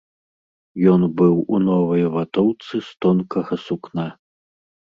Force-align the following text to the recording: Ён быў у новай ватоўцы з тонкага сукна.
Ён 0.93 1.01
быў 1.19 1.35
у 1.57 1.59
новай 1.67 2.03
ватоўцы 2.15 2.75
з 2.89 2.97
тонкага 3.07 3.53
сукна. 3.67 4.07